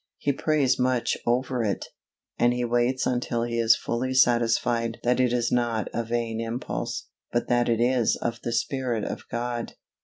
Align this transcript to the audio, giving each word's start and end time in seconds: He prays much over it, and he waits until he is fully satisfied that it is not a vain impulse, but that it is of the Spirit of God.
He 0.17 0.33
prays 0.33 0.79
much 0.79 1.15
over 1.27 1.61
it, 1.63 1.85
and 2.39 2.55
he 2.55 2.65
waits 2.65 3.05
until 3.05 3.43
he 3.43 3.59
is 3.59 3.75
fully 3.75 4.15
satisfied 4.15 4.97
that 5.03 5.19
it 5.19 5.31
is 5.31 5.51
not 5.51 5.89
a 5.93 6.03
vain 6.03 6.39
impulse, 6.41 7.07
but 7.31 7.47
that 7.49 7.69
it 7.69 7.79
is 7.79 8.15
of 8.15 8.39
the 8.41 8.51
Spirit 8.51 9.03
of 9.03 9.25
God. 9.29 9.75